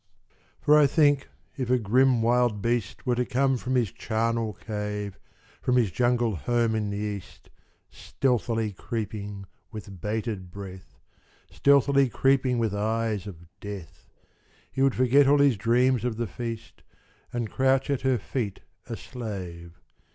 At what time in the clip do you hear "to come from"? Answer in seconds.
3.13-3.75